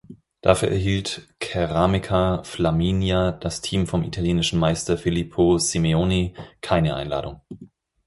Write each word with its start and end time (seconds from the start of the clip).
Dafür 0.41 0.69
erhielt 0.69 1.27
Ceramica 1.39 2.41
Flaminia, 2.43 3.31
das 3.33 3.61
Team 3.61 3.85
vom 3.85 4.01
italienischen 4.01 4.57
Meister 4.57 4.97
Filippo 4.97 5.59
Simeoni, 5.59 6.33
keine 6.61 6.95
Einladung. 6.95 7.41